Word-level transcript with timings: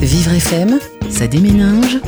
Vivre 0.00 0.34
FM, 0.34 0.78
ça 1.08 1.26
déménage. 1.26 1.98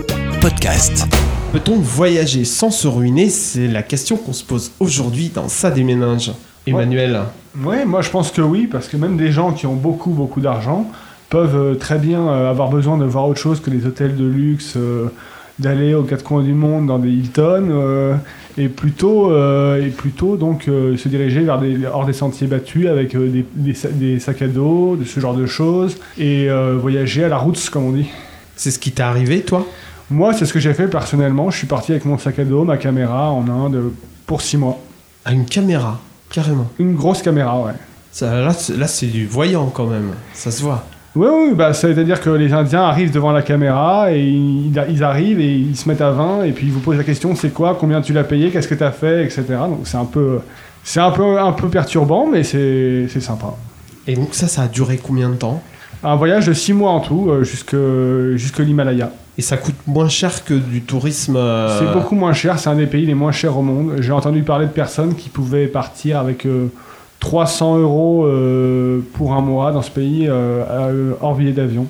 Podcast. 0.40 1.04
Peut-on 1.50 1.74
voyager 1.80 2.44
sans 2.44 2.70
se 2.70 2.86
ruiner? 2.86 3.28
C'est 3.28 3.66
la 3.66 3.82
question 3.82 4.16
qu'on 4.16 4.32
se 4.32 4.44
pose 4.44 4.70
aujourd'hui 4.78 5.28
dans 5.34 5.48
Ça 5.48 5.72
déménage. 5.72 6.32
Emmanuel, 6.64 7.22
Oui, 7.60 7.78
moi 7.86 8.02
je 8.02 8.10
pense 8.10 8.30
que 8.30 8.40
oui, 8.40 8.68
parce 8.70 8.86
que 8.86 8.96
même 8.96 9.16
des 9.16 9.32
gens 9.32 9.52
qui 9.52 9.66
ont 9.66 9.74
beaucoup, 9.74 10.10
beaucoup 10.12 10.40
d'argent 10.40 10.88
peuvent 11.28 11.56
euh, 11.56 11.74
très 11.74 11.98
bien 11.98 12.28
euh, 12.28 12.48
avoir 12.48 12.70
besoin 12.70 12.96
de 12.96 13.04
voir 13.04 13.26
autre 13.26 13.40
chose 13.40 13.58
que 13.60 13.70
les 13.70 13.84
hôtels 13.84 14.14
de 14.14 14.24
luxe, 14.24 14.74
euh, 14.76 15.08
d'aller 15.58 15.94
aux 15.94 16.04
quatre 16.04 16.22
coins 16.22 16.44
du 16.44 16.54
monde 16.54 16.86
dans 16.86 17.00
des 17.00 17.10
Hilton, 17.10 17.66
euh, 17.68 18.14
et 18.58 18.68
plutôt, 18.68 19.30
euh, 19.32 19.84
et 19.84 19.88
plutôt 19.90 20.36
donc 20.36 20.68
euh, 20.68 20.96
se 20.96 21.08
diriger 21.08 21.40
vers 21.40 21.58
des, 21.58 21.86
hors 21.86 22.04
des 22.06 22.12
sentiers 22.12 22.46
battus 22.46 22.86
avec 22.88 23.14
euh, 23.14 23.28
des, 23.28 23.44
des 23.54 23.74
sa- 23.74 23.88
des 23.88 24.18
sacs 24.20 24.42
à 24.42 24.48
dos, 24.48 24.96
de 24.96 25.04
ce 25.04 25.20
genre 25.20 25.34
de 25.34 25.46
choses, 25.46 25.96
et 26.18 26.48
voyager 26.80 27.24
à 27.24 27.28
la 27.28 27.38
route, 27.38 27.68
comme 27.70 27.84
on 27.84 27.92
dit. 27.92 28.06
c'est 28.56 28.70
ce 28.70 28.78
qui 28.78 28.92
t'est 28.92 29.02
arrivé 29.02 29.40
toi? 29.42 29.66
Moi, 30.10 30.34
c'est 30.34 30.44
ce 30.44 30.52
que 30.52 30.60
j'ai 30.60 30.74
fait 30.74 30.88
personnellement. 30.88 31.50
Je 31.50 31.56
suis 31.58 31.66
parti 31.66 31.92
avec 31.92 32.04
mon 32.04 32.18
sac 32.18 32.38
à 32.38 32.44
dos, 32.44 32.64
ma 32.64 32.76
caméra 32.76 33.30
en 33.30 33.48
Inde 33.48 33.92
pour 34.26 34.42
six 34.42 34.58
mois. 34.58 34.78
À 35.24 35.32
une 35.32 35.46
caméra, 35.46 36.00
carrément. 36.28 36.68
Une 36.78 36.94
grosse 36.94 37.22
caméra, 37.22 37.58
ouais. 37.64 37.72
Ça, 38.10 38.42
là, 38.42 38.52
c'est 38.88 39.06
du 39.06 39.26
voyant 39.26 39.66
quand 39.72 39.86
même, 39.86 40.10
ça 40.34 40.50
se 40.50 40.60
voit. 40.62 40.84
Oui, 41.14 41.28
oui, 41.30 41.54
bah, 41.54 41.74
c'est-à-dire 41.74 42.20
que 42.20 42.30
les 42.30 42.52
Indiens 42.52 42.84
arrivent 42.84 43.12
devant 43.12 43.32
la 43.32 43.42
caméra 43.42 44.12
et 44.12 44.22
ils, 44.22 44.72
ils 44.88 45.04
arrivent 45.04 45.40
et 45.40 45.52
ils 45.52 45.76
se 45.76 45.86
mettent 45.88 46.00
à 46.00 46.10
20 46.10 46.44
et 46.44 46.52
puis 46.52 46.66
ils 46.66 46.72
vous 46.72 46.80
posent 46.80 46.96
la 46.96 47.04
question 47.04 47.34
c'est 47.34 47.50
quoi, 47.50 47.76
combien 47.78 48.00
tu 48.00 48.12
l'as 48.14 48.24
payé, 48.24 48.50
qu'est-ce 48.50 48.68
que 48.68 48.74
tu 48.74 48.84
as 48.84 48.92
fait, 48.92 49.24
etc. 49.24 49.44
Donc 49.68 49.80
c'est 49.84 49.98
un 49.98 50.06
peu, 50.06 50.40
c'est 50.82 51.00
un 51.00 51.10
peu, 51.10 51.38
un 51.38 51.52
peu 51.52 51.68
perturbant, 51.68 52.26
mais 52.26 52.44
c'est 52.44 53.06
c'est 53.08 53.20
sympa. 53.20 53.54
Et 54.06 54.14
donc 54.14 54.34
ça, 54.34 54.48
ça 54.48 54.62
a 54.62 54.68
duré 54.68 54.98
combien 55.02 55.28
de 55.28 55.36
temps? 55.36 55.62
Un 56.02 56.16
voyage 56.16 56.46
de 56.46 56.52
6 56.52 56.72
mois 56.72 56.90
en 56.90 57.00
tout 57.00 57.28
euh, 57.28 57.44
jusque, 57.44 57.76
jusque 58.36 58.58
l'Himalaya. 58.58 59.12
Et 59.38 59.42
ça 59.42 59.56
coûte 59.56 59.76
moins 59.86 60.08
cher 60.08 60.44
que 60.44 60.54
du 60.54 60.82
tourisme 60.82 61.36
euh, 61.36 61.78
C'est 61.78 61.92
beaucoup 61.92 62.14
moins 62.14 62.32
cher, 62.32 62.58
c'est 62.58 62.68
un 62.68 62.74
des 62.74 62.86
pays 62.86 63.06
les 63.06 63.14
moins 63.14 63.32
chers 63.32 63.56
au 63.56 63.62
monde. 63.62 63.96
J'ai 64.00 64.12
entendu 64.12 64.42
parler 64.42 64.66
de 64.66 64.72
personnes 64.72 65.14
qui 65.14 65.28
pouvaient 65.28 65.68
partir 65.68 66.18
avec 66.18 66.44
euh, 66.44 66.66
300 67.22 67.78
euros 67.78 68.26
euh, 68.26 68.98
pour 69.14 69.32
un 69.32 69.40
mois 69.40 69.70
dans 69.70 69.80
ce 69.80 69.92
pays 69.92 70.26
euh, 70.28 70.64
euh, 70.68 71.12
hors 71.20 71.36
billet 71.36 71.52
d'avion. 71.52 71.86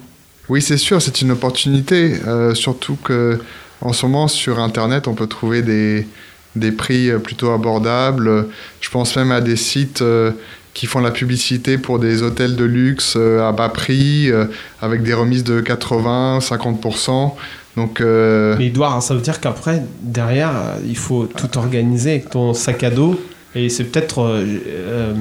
Oui, 0.51 0.61
c'est 0.61 0.77
sûr, 0.77 1.01
c'est 1.01 1.23
une 1.23 1.31
opportunité. 1.31 2.17
euh, 2.27 2.55
surtout 2.55 2.99
que 3.03 3.41
en 3.81 3.95
ce 3.95 4.05
moment, 4.05 4.29
sur 4.29 4.59
Internet, 4.59 5.09
on 5.09 5.15
peut 5.15 5.27
trouver 5.27 5.63
des, 5.63 6.07
des 6.55 6.71
prix 6.71 7.11
plutôt 7.25 7.51
abordables. 7.51 8.47
Je 8.83 8.91
pense 8.91 9.17
même 9.17 9.33
à 9.33 9.41
des 9.41 9.57
sites 9.57 10.03
euh, 10.03 10.33
qui 10.75 10.85
font 10.87 11.01
la 11.01 11.11
publicité 11.11 11.79
pour 11.79 11.99
des 11.99 12.23
hôtels 12.23 12.55
de 12.55 12.65
luxe 12.65 13.15
euh, 13.17 13.49
à 13.49 13.53
bas 13.53 13.71
prix, 13.71 14.31
euh, 14.31 14.45
avec 14.83 15.03
des 15.03 15.15
remises 15.15 15.45
de 15.45 15.63
80, 15.63 16.41
50%. 16.41 17.33
Donc, 17.79 18.03
euh, 18.03 18.55
Mais 18.59 18.67
Edouard, 18.67 19.03
ça 19.03 19.15
veut 19.15 19.23
dire 19.23 19.41
qu'après, 19.41 19.83
derrière, 20.03 20.53
il 20.87 20.97
faut 20.97 21.25
tout 21.25 21.57
organiser 21.57 22.11
avec 22.11 22.29
ton 22.29 22.53
sac 22.53 22.85
à 22.85 22.91
dos. 22.91 23.19
Et 23.55 23.69
c'est 23.69 23.85
peut-être. 23.85 24.21
euh, 24.23 24.45
euh, 24.67 25.15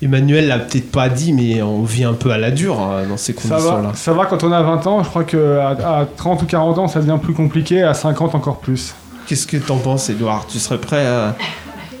Emmanuel 0.00 0.48
l'a 0.48 0.58
peut-être 0.58 0.90
pas 0.90 1.08
dit, 1.08 1.32
mais 1.32 1.62
on 1.62 1.82
vit 1.84 2.02
un 2.04 2.12
peu 2.14 2.30
à 2.32 2.38
la 2.38 2.50
dure 2.50 2.80
euh, 2.82 3.06
dans 3.06 3.16
ces 3.16 3.34
conditions-là. 3.34 3.92
ça 3.94 4.12
va 4.12 4.26
quand 4.26 4.42
on 4.42 4.50
a 4.50 4.60
20 4.60 4.86
ans, 4.88 5.02
je 5.04 5.08
crois 5.08 5.22
qu'à 5.24 5.68
à 5.68 6.06
30 6.16 6.42
ou 6.42 6.46
40 6.46 6.78
ans, 6.78 6.88
ça 6.88 6.98
devient 7.00 7.18
plus 7.22 7.34
compliqué, 7.34 7.82
à 7.82 7.94
50 7.94 8.34
encore 8.34 8.58
plus. 8.58 8.94
Qu'est-ce 9.26 9.46
que 9.46 9.56
t'en 9.56 9.76
penses, 9.78 10.10
Edouard 10.10 10.46
Tu 10.48 10.58
serais 10.58 10.78
prêt 10.78 11.06
à, 11.06 11.36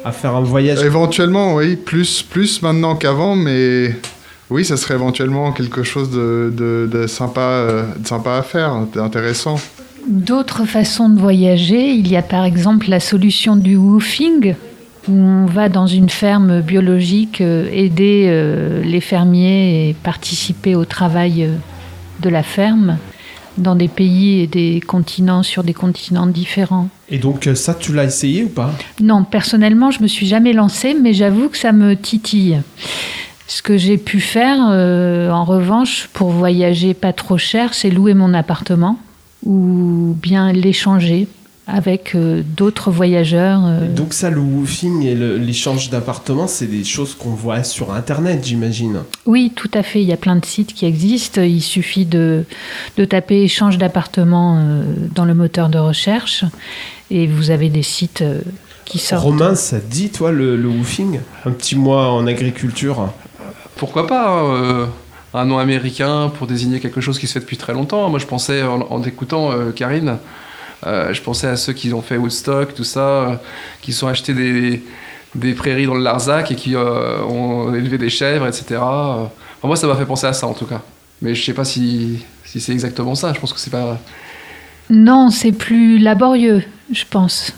à 0.04 0.10
faire 0.10 0.34
un 0.34 0.40
voyage? 0.40 0.82
Éventuellement, 0.82 1.54
oui, 1.54 1.76
plus, 1.76 2.22
plus 2.22 2.60
maintenant 2.62 2.96
qu'avant, 2.96 3.36
mais 3.36 3.94
oui, 4.50 4.64
ça 4.64 4.76
serait 4.76 4.94
éventuellement 4.94 5.52
quelque 5.52 5.84
chose 5.84 6.10
de, 6.10 6.52
de, 6.56 6.88
de 6.90 7.06
sympa, 7.06 7.40
euh, 7.40 7.84
de 7.96 8.06
sympa 8.06 8.32
à 8.34 8.42
faire, 8.42 8.74
d'intéressant. 8.92 9.60
D'autres 10.08 10.64
façons 10.64 11.08
de 11.08 11.20
voyager, 11.20 11.90
il 11.92 12.08
y 12.08 12.16
a 12.16 12.22
par 12.22 12.44
exemple 12.44 12.90
la 12.90 12.98
solution 12.98 13.54
du 13.54 13.76
woofing, 13.76 14.56
on 15.08 15.46
va 15.46 15.68
dans 15.68 15.86
une 15.86 16.08
ferme 16.08 16.60
biologique 16.60 17.40
euh, 17.40 17.68
aider 17.72 18.26
euh, 18.28 18.82
les 18.82 19.00
fermiers 19.00 19.88
et 19.88 19.94
participer 19.94 20.74
au 20.74 20.84
travail 20.84 21.44
euh, 21.44 21.56
de 22.20 22.28
la 22.28 22.42
ferme 22.42 22.98
dans 23.58 23.74
des 23.74 23.88
pays 23.88 24.40
et 24.40 24.46
des 24.46 24.80
continents 24.80 25.42
sur 25.42 25.62
des 25.62 25.74
continents 25.74 26.26
différents. 26.26 26.88
Et 27.10 27.18
donc, 27.18 27.48
ça, 27.54 27.74
tu 27.74 27.92
l'as 27.92 28.04
essayé 28.04 28.44
ou 28.44 28.48
pas? 28.48 28.72
Non, 29.00 29.24
personnellement, 29.24 29.90
je 29.90 30.02
me 30.02 30.06
suis 30.06 30.26
jamais 30.26 30.52
lancée, 30.52 30.94
mais 30.94 31.12
j'avoue 31.12 31.48
que 31.48 31.58
ça 31.58 31.72
me 31.72 31.94
titille. 31.94 32.62
Ce 33.46 33.60
que 33.60 33.76
j'ai 33.76 33.98
pu 33.98 34.20
faire, 34.20 34.58
euh, 34.70 35.30
en 35.30 35.44
revanche, 35.44 36.08
pour 36.14 36.30
voyager 36.30 36.94
pas 36.94 37.12
trop 37.12 37.36
cher, 37.36 37.74
c'est 37.74 37.90
louer 37.90 38.14
mon 38.14 38.32
appartement 38.32 38.98
ou 39.44 40.16
bien 40.22 40.52
l'échanger 40.52 41.28
avec 41.66 42.14
euh, 42.14 42.42
d'autres 42.56 42.90
voyageurs. 42.90 43.62
euh. 43.64 43.88
Donc, 43.88 44.14
ça, 44.14 44.30
le 44.30 44.40
woofing 44.40 45.02
et 45.02 45.14
l'échange 45.14 45.90
d'appartements, 45.90 46.46
c'est 46.48 46.66
des 46.66 46.84
choses 46.84 47.14
qu'on 47.14 47.30
voit 47.30 47.62
sur 47.62 47.92
Internet, 47.92 48.44
j'imagine. 48.44 49.00
Oui, 49.26 49.52
tout 49.54 49.70
à 49.74 49.82
fait. 49.82 50.02
Il 50.02 50.08
y 50.08 50.12
a 50.12 50.16
plein 50.16 50.36
de 50.36 50.44
sites 50.44 50.74
qui 50.74 50.86
existent. 50.86 51.40
Il 51.40 51.62
suffit 51.62 52.04
de, 52.04 52.44
de 52.96 53.04
taper 53.04 53.42
échange 53.42 53.78
d'appartement 53.78 54.58
euh, 54.58 54.82
dans 55.14 55.24
le 55.24 55.34
moteur 55.34 55.68
de 55.68 55.78
recherche 55.78 56.44
et 57.10 57.26
vous 57.26 57.50
avez 57.50 57.68
des 57.68 57.82
sites 57.82 58.22
euh, 58.22 58.40
qui 58.84 58.98
sortent. 58.98 59.22
Romain, 59.22 59.54
ça 59.54 59.78
te 59.78 59.90
dit, 59.90 60.10
toi, 60.10 60.32
le, 60.32 60.56
le 60.56 60.68
woofing? 60.68 61.20
Un 61.44 61.50
petit 61.52 61.76
mois 61.76 62.10
en 62.12 62.26
agriculture? 62.26 63.12
Pourquoi 63.76 64.06
pas 64.06 64.88
un 65.34 65.44
nom 65.46 65.58
américain 65.58 66.30
pour 66.36 66.46
désigner 66.46 66.78
quelque 66.78 67.00
chose 67.00 67.18
qui 67.18 67.26
se 67.26 67.32
fait 67.32 67.40
depuis 67.40 67.56
très 67.56 67.72
longtemps. 67.72 68.10
Moi, 68.10 68.18
je 68.18 68.26
pensais, 68.26 68.62
en, 68.62 68.82
en 68.90 69.02
écoutant 69.02 69.50
euh, 69.50 69.70
Karine, 69.70 70.08
euh, 70.10 70.16
je 70.84 71.20
pensais 71.20 71.46
à 71.46 71.56
ceux 71.56 71.72
qui 71.72 71.92
ont 71.92 72.02
fait 72.02 72.16
Woodstock, 72.16 72.74
tout 72.74 72.84
ça, 72.84 73.00
euh, 73.00 73.36
qui 73.80 73.92
sont 73.92 74.08
achetés 74.08 74.34
des, 74.34 74.82
des 75.34 75.54
prairies 75.54 75.86
dans 75.86 75.94
le 75.94 76.02
Larzac 76.02 76.50
et 76.50 76.54
qui 76.54 76.74
euh, 76.74 77.22
ont 77.24 77.74
élevé 77.74 77.98
des 77.98 78.10
chèvres, 78.10 78.46
etc. 78.46 78.80
Euh, 78.82 79.24
moi, 79.62 79.76
ça 79.76 79.86
m'a 79.86 79.96
fait 79.96 80.06
penser 80.06 80.26
à 80.26 80.32
ça, 80.32 80.46
en 80.46 80.54
tout 80.54 80.66
cas. 80.66 80.82
Mais 81.20 81.34
je 81.34 81.44
sais 81.44 81.54
pas 81.54 81.64
si, 81.64 82.24
si 82.44 82.60
c'est 82.60 82.72
exactement 82.72 83.14
ça. 83.14 83.32
Je 83.32 83.40
pense 83.40 83.52
que 83.52 83.60
c'est 83.60 83.70
pas... 83.70 83.98
Non, 84.90 85.30
c'est 85.30 85.52
plus 85.52 85.98
laborieux, 85.98 86.64
je 86.92 87.04
pense. 87.08 87.54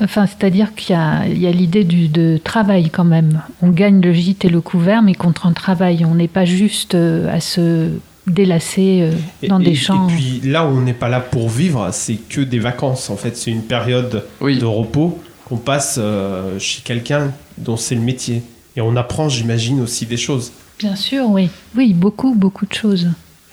Enfin, 0.00 0.26
c'est-à-dire 0.26 0.74
qu'il 0.74 0.96
y 0.96 0.98
a, 0.98 1.50
l'idée 1.52 1.84
de 1.84 2.38
travail 2.42 2.90
quand 2.90 3.04
même. 3.04 3.42
On 3.60 3.68
gagne 3.68 4.00
le 4.00 4.12
gîte 4.12 4.44
et 4.44 4.48
le 4.48 4.60
couvert, 4.60 5.02
mais 5.02 5.14
contre 5.14 5.46
un 5.46 5.52
travail. 5.52 6.04
On 6.04 6.14
n'est 6.14 6.28
pas 6.28 6.44
juste 6.44 6.94
euh, 6.94 7.32
à 7.32 7.40
se 7.40 7.90
délasser 8.26 9.00
euh, 9.02 9.48
dans 9.48 9.60
et, 9.60 9.64
des 9.64 9.74
champs. 9.74 10.08
Et 10.08 10.12
puis 10.12 10.40
là, 10.44 10.66
on 10.66 10.80
n'est 10.80 10.94
pas 10.94 11.08
là 11.08 11.20
pour 11.20 11.48
vivre, 11.48 11.88
c'est 11.92 12.16
que 12.16 12.40
des 12.40 12.58
vacances. 12.58 13.10
En 13.10 13.16
fait, 13.16 13.36
c'est 13.36 13.50
une 13.50 13.62
période 13.62 14.24
Oui. 14.40 14.58
de 14.58 14.64
repos 14.64 15.20
qu'on 15.44 15.56
passe 15.56 15.96
euh, 15.98 16.58
chez 16.58 16.82
quelqu'un 16.82 17.32
dont 17.58 17.76
c'est 17.76 17.94
le 17.94 18.00
métier. 18.00 18.42
Et 18.76 18.80
on 18.80 18.96
apprend, 18.96 19.28
j'imagine, 19.28 19.80
aussi 19.80 20.06
des 20.06 20.16
choses. 20.16 20.52
Bien 20.78 20.96
sûr, 20.96 21.28
oui. 21.28 21.50
Oui, 21.76 21.92
beaucoup, 21.92 22.34
beaucoup 22.34 22.66
de 22.66 22.72
choses. 22.72 23.08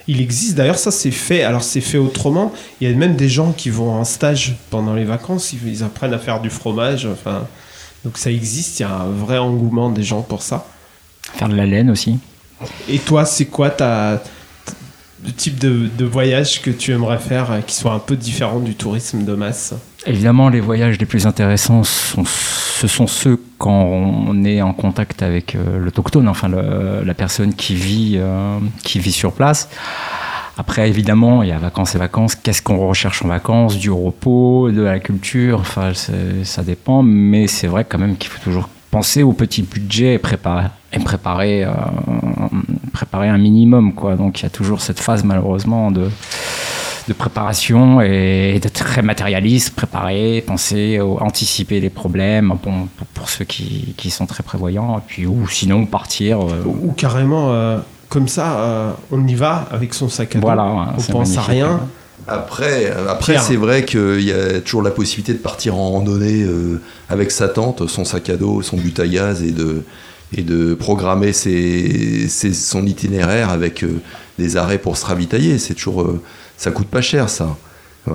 Il 0.08 0.22
existe 0.22 0.56
d'ailleurs, 0.56 0.79
ça 0.79 0.90
c'est 0.90 1.12
fait. 1.12 1.44
Alors 1.44 1.62
c'est 1.62 1.81
fait 1.81 2.00
autrement. 2.00 2.52
Il 2.81 2.90
y 2.90 2.91
a 2.91 2.96
même 2.96 3.16
des 3.16 3.29
gens 3.29 3.52
qui 3.52 3.69
vont 3.69 3.91
en 3.91 4.06
stage 4.06 4.56
pendant 4.72 4.96
les 4.96 5.03
vacances. 5.03 5.53
Ils, 5.53 5.68
ils 5.68 5.84
apprennent 5.84 6.13
à 6.13 6.18
faire 6.18 6.41
du 6.41 6.50
fromage. 6.50 7.06
Enfin, 7.06 7.46
donc 8.03 8.18
ça 8.18 8.31
existe. 8.31 8.79
Il 8.79 8.84
y 8.84 8.85
a 8.85 8.96
un 8.96 9.09
vrai 9.09 9.38
engouement 9.38 9.91
des 9.91 10.02
gens 10.02 10.22
pour 10.22 10.41
ça. 10.41 10.66
Faire 11.35 11.50
de 11.50 11.56
la 11.56 11.68
laine 11.68 11.91
aussi. 11.91 12.18
Et 12.90 12.97
toi, 12.97 13.25
c'est 13.25 13.46
quoi 13.46 13.69
ta 13.69 14.24
le 15.25 15.31
type 15.31 15.59
de, 15.59 16.06
voyage 16.06 16.62
que 16.62 16.72
tu 16.72 16.91
aimerais 16.91 17.18
faire 17.18 17.52
euh, 17.52 17.59
qui 17.62 17.75
soit 17.75 17.94
un 17.94 18.00
peu 18.00 18.16
différent 18.16 18.59
du 18.59 18.75
tourisme 18.75 19.25
de 19.25 19.34
masse 19.34 19.74
Évidemment, 20.06 20.50
les 20.50 20.62
voyages 20.62 20.97
les 20.97 21.06
plus 21.06 21.28
intéressants, 21.28 21.84
ce 21.84 22.88
sont 22.88 23.07
ceux 23.07 23.38
quand 23.58 23.84
on 23.84 24.44
est 24.46 24.62
en 24.62 24.72
contact 24.72 25.22
avec 25.22 25.56
euh, 25.56 25.78
l'autochtone, 25.78 26.29
enfin 26.29 26.47
la 26.47 27.13
personne 27.13 27.53
qui 27.53 27.75
vit, 27.75 28.16
euh, 28.18 28.59
qui 28.84 29.00
vit 29.00 29.12
sur 29.12 29.34
place. 29.34 29.69
Après, 30.58 30.88
évidemment, 30.90 31.44
il 31.44 31.50
y 31.50 31.52
a 31.52 31.58
vacances 31.58 31.96
et 31.96 31.97
vacances. 31.97 32.35
Qu'est-ce 32.35 32.61
qu'on 32.61 32.78
recherche 32.88 33.23
en 33.23 33.28
vacances? 33.28 33.78
Du 33.78 33.91
repos, 33.91 34.72
de 34.72 34.82
la 34.82 34.99
culture, 34.99 35.59
enfin, 35.59 35.91
ça 36.43 36.64
dépend. 36.64 37.02
Mais 37.02 37.47
c'est 37.47 37.67
vrai 37.67 37.85
quand 37.88 37.97
même 37.97 38.17
qu'il 38.17 38.29
faut 38.29 38.43
toujours 38.43 38.70
penser 38.91 39.23
au 39.23 39.32
petit 39.32 39.61
budget 39.61 40.16
et 40.16 40.17
préparer, 40.17 40.67
et 40.91 40.99
préparer, 40.99 41.66
préparer 42.99 43.29
un 43.29 43.37
minimum. 43.49 43.93
Quoi. 43.99 44.16
Donc 44.22 44.31
il 44.40 44.43
y 44.43 44.46
a 44.51 44.53
toujours 44.59 44.79
cette 44.87 44.99
phase, 44.99 45.23
malheureusement, 45.23 45.85
de, 45.91 46.05
de 47.09 47.13
préparation 47.13 48.01
et 48.01 48.59
de 48.66 48.69
très 48.69 49.01
matérialiste, 49.01 49.69
préparer, 49.81 50.43
penser, 50.51 50.99
anticiper 51.29 51.79
les 51.85 51.90
problèmes 52.01 52.49
bon, 52.63 52.87
pour, 52.97 53.07
pour 53.16 53.28
ceux 53.29 53.46
qui, 53.53 53.93
qui 53.99 54.09
sont 54.17 54.25
très 54.34 54.43
prévoyants, 54.43 54.97
et 54.99 55.03
puis, 55.07 55.25
ou 55.25 55.47
sinon 55.47 55.85
partir. 55.85 56.34
euh, 56.41 56.63
Ou 56.87 56.91
carrément, 56.91 57.46
euh, 57.53 57.78
comme 58.09 58.28
ça, 58.28 58.47
euh, 58.59 58.91
on 59.11 59.25
y 59.28 59.35
va 59.35 59.53
avec 59.72 59.93
son 59.93 60.09
sac 60.09 60.35
à 60.35 60.40
dos. 60.40 60.45
Voilà, 60.47 60.66
ouais, 60.66 60.87
on 60.97 61.11
pense 61.11 61.37
à 61.37 61.41
rien. 61.41 61.72
hein. 61.72 61.87
Après, 62.28 62.91
après 63.16 63.37
c'est 63.40 63.55
vrai 63.66 63.85
qu'il 63.85 64.22
y 64.22 64.31
a 64.31 64.59
toujours 64.61 64.84
la 64.84 64.91
possibilité 64.91 65.34
de 65.34 65.40
partir 65.49 65.72
en 65.75 65.90
randonnée 65.95 66.43
euh, 66.43 66.79
avec 67.09 67.31
sa 67.31 67.47
tente, 67.47 67.87
son 67.87 68.05
sac 68.05 68.29
à 68.29 68.35
dos, 68.43 68.61
son 68.61 68.78
but 68.78 68.99
à 68.99 69.07
gaz 69.07 69.41
et 69.41 69.52
de, 69.52 69.84
et 70.35 70.41
de 70.43 70.73
programmer 70.73 71.34
ses, 71.34 72.28
ses- 72.29 72.53
son 72.53 72.85
itinéraire 72.85 73.49
avec 73.49 73.84
euh, 73.84 73.99
des 74.37 74.58
arrêts 74.58 74.78
pour 74.78 74.97
se 74.97 75.05
ravitailler. 75.05 75.58
C'est 75.58 75.73
toujours, 75.73 76.02
euh, 76.03 76.22
ça 76.58 76.72
coûte 76.72 76.87
pas 76.87 77.02
cher 77.02 77.29
ça. 77.29 77.58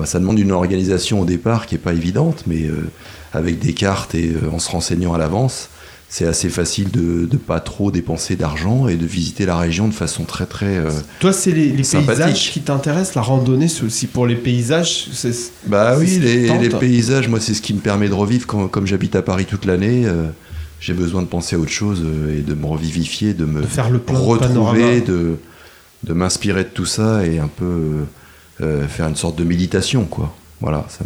Ça 0.03 0.19
demande 0.19 0.39
une 0.39 0.51
organisation 0.51 1.21
au 1.21 1.25
départ 1.25 1.67
qui 1.67 1.75
est 1.75 1.77
pas 1.79 1.93
évidente, 1.93 2.43
mais 2.47 2.63
euh, 2.63 2.89
avec 3.33 3.59
des 3.59 3.73
cartes 3.73 4.13
et 4.15 4.33
en 4.51 4.59
se 4.59 4.69
renseignant 4.69 5.13
à 5.13 5.17
l'avance, 5.17 5.69
c'est 6.09 6.25
assez 6.25 6.49
facile 6.49 6.91
de, 6.91 7.25
de 7.25 7.37
pas 7.37 7.59
trop 7.61 7.91
dépenser 7.91 8.35
d'argent 8.35 8.87
et 8.89 8.95
de 8.95 9.05
visiter 9.05 9.45
la 9.45 9.57
région 9.57 9.87
de 9.87 9.93
façon 9.93 10.23
très 10.23 10.45
très. 10.47 10.65
euh, 10.77 10.89
Toi, 11.19 11.31
c'est 11.31 11.51
les, 11.51 11.67
paysages 12.25 12.51
qui 12.51 12.61
t'intéressent, 12.61 13.15
la 13.15 13.21
randonnée, 13.21 13.67
c'est 13.69 13.83
aussi 13.83 14.07
pour 14.07 14.25
les 14.27 14.35
paysages. 14.35 15.07
Bah 15.67 15.95
oui, 15.97 16.19
les, 16.19 16.47
paysages, 16.79 17.27
moi, 17.29 17.39
c'est 17.39 17.53
ce 17.53 17.61
qui 17.61 17.73
me 17.73 17.79
permet 17.79 18.09
de 18.09 18.13
revivre. 18.13 18.47
Quand- 18.47 18.67
comme 18.67 18.87
j'habite 18.87 19.15
à 19.15 19.21
Paris 19.21 19.45
toute 19.45 19.65
l'année, 19.65 20.03
euh, 20.05 20.25
j'ai 20.79 20.93
besoin 20.93 21.21
de 21.21 21.27
penser 21.27 21.55
à 21.55 21.59
autre 21.59 21.71
chose 21.71 22.01
euh, 22.03 22.37
et 22.37 22.41
de 22.41 22.53
me 22.53 22.65
revivifier, 22.65 23.33
de 23.33 23.45
me 23.45 23.61
De 23.61 23.67
faire 23.67 23.89
le 23.89 23.99
plein 23.99 24.19
de 24.19 24.23
retrouver, 24.23 25.01
de, 25.01 25.37
de 26.03 26.13
m'inspirer 26.13 26.63
de 26.63 26.69
tout 26.69 26.85
ça 26.85 27.25
et 27.25 27.39
un 27.39 27.47
peu 27.47 27.65
euh, 27.65 28.03
euh, 28.61 28.87
faire 28.87 29.07
une 29.07 29.15
sorte 29.15 29.35
de 29.37 29.43
méditation, 29.43 30.05
quoi. 30.05 30.33
Voilà, 30.61 30.85
ça, 30.89 31.03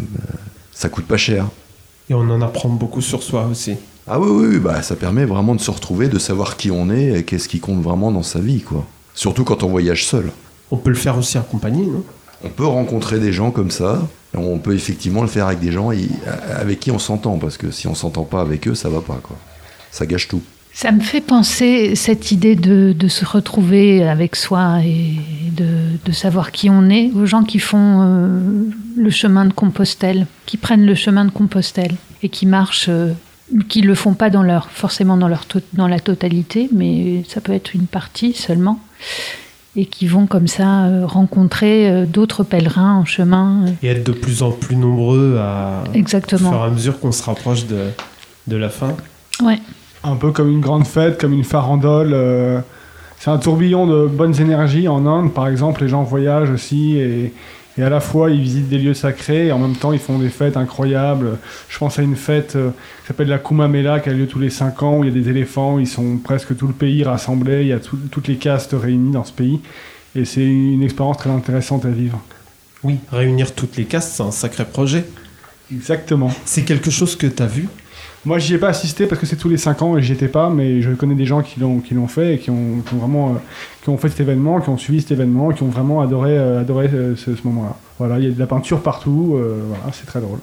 ça 0.71 0.89
coûte 0.89 1.05
pas 1.05 1.17
cher. 1.17 1.47
Et 2.09 2.13
on 2.13 2.21
en 2.21 2.41
apprend 2.41 2.69
beaucoup 2.69 3.01
sur 3.01 3.23
soi 3.23 3.47
aussi. 3.51 3.75
Ah 4.07 4.19
oui, 4.19 4.29
oui, 4.31 4.47
oui, 4.53 4.59
bah, 4.59 4.81
ça 4.81 4.95
permet 4.95 5.25
vraiment 5.25 5.53
de 5.53 5.61
se 5.61 5.69
retrouver, 5.69 6.07
de 6.07 6.17
savoir 6.17 6.57
qui 6.57 6.71
on 6.71 6.89
est 6.89 7.19
et 7.19 7.23
qu'est-ce 7.23 7.47
qui 7.47 7.59
compte 7.59 7.81
vraiment 7.81 8.11
dans 8.11 8.23
sa 8.23 8.39
vie, 8.39 8.61
quoi. 8.61 8.85
Surtout 9.13 9.43
quand 9.43 9.63
on 9.63 9.69
voyage 9.69 10.05
seul. 10.05 10.31
On 10.71 10.77
peut 10.77 10.89
le 10.89 10.95
faire 10.95 11.17
aussi 11.17 11.37
accompagné, 11.37 11.85
non? 11.85 12.03
On 12.43 12.49
peut 12.49 12.65
rencontrer 12.65 13.19
des 13.19 13.33
gens 13.33 13.51
comme 13.51 13.69
ça. 13.69 14.01
On 14.33 14.59
peut 14.59 14.73
effectivement 14.73 15.21
le 15.21 15.27
faire 15.27 15.47
avec 15.47 15.59
des 15.59 15.71
gens 15.71 15.91
avec 16.55 16.79
qui 16.79 16.91
on 16.91 16.99
s'entend, 16.99 17.37
parce 17.37 17.57
que 17.57 17.69
si 17.71 17.87
on 17.87 17.95
s'entend 17.95 18.23
pas 18.23 18.41
avec 18.41 18.67
eux, 18.67 18.75
ça 18.75 18.89
va 18.89 19.01
pas, 19.01 19.19
quoi. 19.21 19.35
Ça 19.91 20.05
gâche 20.05 20.27
tout. 20.27 20.41
Ça 20.71 20.91
me 20.91 21.01
fait 21.01 21.19
penser, 21.21 21.95
cette 21.95 22.31
idée 22.31 22.55
de, 22.55 22.93
de 22.97 23.07
se 23.07 23.25
retrouver 23.25 24.07
avec 24.07 24.35
soi 24.35 24.79
et 24.85 25.15
de, 25.51 25.65
de 26.05 26.11
savoir 26.13 26.51
qui 26.51 26.69
on 26.69 26.89
est, 26.89 27.11
aux 27.15 27.25
gens 27.25 27.43
qui 27.43 27.59
font 27.59 28.01
euh, 28.01 28.39
le 28.95 29.09
chemin 29.09 29.45
de 29.45 29.51
Compostelle, 29.51 30.25
qui 30.45 30.55
prennent 30.57 30.85
le 30.85 30.95
chemin 30.95 31.25
de 31.25 31.31
Compostelle 31.31 31.95
et 32.23 32.29
qui 32.29 32.45
marchent, 32.45 32.85
euh, 32.87 33.11
qui 33.67 33.81
le 33.81 33.93
font 33.95 34.13
pas 34.13 34.29
dans 34.29 34.43
leur, 34.43 34.69
forcément 34.69 35.17
dans, 35.17 35.27
leur 35.27 35.45
to- 35.45 35.59
dans 35.73 35.87
la 35.87 35.99
totalité, 35.99 36.69
mais 36.71 37.23
ça 37.27 37.41
peut 37.41 37.51
être 37.53 37.73
une 37.73 37.87
partie 37.87 38.33
seulement, 38.33 38.79
et 39.75 39.85
qui 39.85 40.07
vont 40.07 40.27
comme 40.27 40.47
ça 40.47 40.83
euh, 40.85 41.05
rencontrer 41.05 41.89
euh, 41.89 42.05
d'autres 42.05 42.43
pèlerins 42.43 42.93
en 42.95 43.05
chemin. 43.05 43.65
Et 43.83 43.87
être 43.87 44.05
de 44.05 44.11
plus 44.13 44.43
en 44.43 44.51
plus 44.51 44.75
nombreux 44.77 45.37
à. 45.39 45.83
Exactement. 45.93 46.49
Au 46.49 46.53
fur 46.53 46.61
et 46.61 46.67
à 46.67 46.69
mesure 46.69 46.99
qu'on 46.99 47.11
se 47.11 47.23
rapproche 47.23 47.65
de, 47.65 47.87
de 48.47 48.55
la 48.55 48.69
fin. 48.69 48.95
Ouais. 49.41 49.59
Un 50.03 50.15
peu 50.15 50.31
comme 50.31 50.49
une 50.49 50.61
grande 50.61 50.87
fête, 50.87 51.19
comme 51.19 51.33
une 51.33 51.43
farandole. 51.43 52.11
euh, 52.13 52.59
c'est 53.19 53.29
un 53.29 53.37
tourbillon 53.37 53.85
de 53.85 54.07
bonnes 54.07 54.39
énergies. 54.39 54.87
En 54.87 55.05
Inde, 55.05 55.33
par 55.33 55.47
exemple, 55.49 55.83
les 55.83 55.89
gens 55.89 56.03
voyagent 56.03 56.49
aussi 56.51 56.95
et, 56.97 57.33
et 57.77 57.83
à 57.83 57.89
la 57.89 57.99
fois 57.99 58.29
ils 58.31 58.39
visitent 58.39 58.69
des 58.69 58.77
lieux 58.77 58.93
sacrés 58.93 59.47
et 59.47 59.51
en 59.51 59.59
même 59.59 59.75
temps 59.75 59.91
ils 59.91 59.99
font 59.99 60.17
des 60.19 60.29
fêtes 60.29 60.55
incroyables. 60.55 61.37
Je 61.67 61.77
pense 61.77 61.99
à 61.99 62.01
une 62.01 62.15
fête 62.15 62.55
euh, 62.55 62.69
qui 63.01 63.07
s'appelle 63.07 63.27
la 63.27 63.37
Kumbh 63.39 63.67
Mela 63.69 63.99
qui 63.99 64.07
a 64.09 64.13
lieu 64.13 64.25
tous 64.25 64.39
les 64.39 64.49
5 64.49 64.81
ans 64.83 64.99
où 64.99 65.03
il 65.03 65.13
y 65.13 65.19
a 65.19 65.21
des 65.21 65.29
éléphants, 65.29 65.79
ils 65.79 65.87
sont 65.87 66.15
presque 66.17 66.55
tout 66.55 66.67
le 66.67 66.73
pays 66.73 67.03
rassemblés, 67.03 67.61
il 67.63 67.67
y 67.67 67.73
a 67.73 67.79
tout- 67.79 67.99
toutes 68.09 68.29
les 68.29 68.37
castes 68.37 68.73
réunies 68.79 69.11
dans 69.11 69.25
ce 69.25 69.33
pays 69.33 69.59
et 70.15 70.23
c'est 70.23 70.45
une 70.45 70.81
expérience 70.81 71.17
très 71.17 71.29
intéressante 71.29 71.83
à 71.83 71.89
vivre. 71.89 72.21
Oui, 72.85 72.95
réunir 73.11 73.53
toutes 73.53 73.75
les 73.75 73.83
castes, 73.83 74.13
c'est 74.15 74.23
un 74.23 74.31
sacré 74.31 74.63
projet. 74.63 75.03
Exactement. 75.73 76.31
C'est 76.45 76.63
quelque 76.63 76.89
chose 76.89 77.17
que 77.17 77.27
tu 77.27 77.43
as 77.43 77.47
vu? 77.47 77.67
Moi, 78.25 78.37
j'y 78.37 78.53
ai 78.53 78.57
pas 78.57 78.67
assisté 78.69 79.05
parce 79.05 79.19
que 79.21 79.25
c'est 79.25 79.37
tous 79.37 79.47
les 79.47 79.57
5 79.57 79.81
ans 79.81 79.97
et 79.97 80.01
j'y 80.01 80.11
étais 80.11 80.27
pas, 80.27 80.49
mais 80.49 80.81
je 80.81 80.91
connais 80.91 81.15
des 81.15 81.25
gens 81.25 81.41
qui 81.41 81.59
l'ont 81.59 81.79
qui 81.79 81.93
l'ont 81.93 82.07
fait 82.07 82.35
et 82.35 82.37
qui 82.37 82.49
ont, 82.49 82.81
qui 82.85 82.93
ont 82.93 82.97
vraiment 82.97 83.29
euh, 83.29 83.33
qui 83.81 83.89
ont 83.89 83.97
fait 83.97 84.09
cet 84.09 84.19
événement, 84.19 84.59
qui 84.59 84.69
ont 84.69 84.77
suivi 84.77 85.01
cet 85.01 85.11
événement, 85.11 85.51
qui 85.51 85.63
ont 85.63 85.69
vraiment 85.69 86.01
adoré 86.01 86.37
euh, 86.37 86.59
adoré 86.59 86.89
euh, 86.93 87.15
ce, 87.15 87.33
ce 87.35 87.41
moment-là. 87.45 87.77
Voilà, 87.97 88.19
il 88.19 88.25
y 88.25 88.27
a 88.27 88.31
de 88.31 88.39
la 88.39 88.47
peinture 88.47 88.81
partout, 88.81 89.35
euh, 89.35 89.63
voilà, 89.67 89.85
c'est 89.93 90.05
très 90.05 90.19
drôle. 90.19 90.39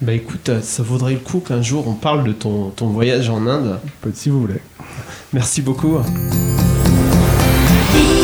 Bah 0.00 0.12
écoute, 0.12 0.50
ça 0.62 0.82
vaudrait 0.82 1.12
le 1.12 1.18
coup 1.18 1.40
qu'un 1.40 1.62
jour 1.62 1.86
on 1.86 1.94
parle 1.94 2.24
de 2.24 2.32
ton, 2.32 2.70
ton 2.70 2.88
voyage 2.88 3.28
en 3.28 3.46
Inde. 3.46 3.78
Peut-être 4.00 4.16
si 4.16 4.30
vous 4.30 4.40
voulez. 4.40 4.60
Merci 5.32 5.60
beaucoup. 5.62 5.98
Be 7.92 8.20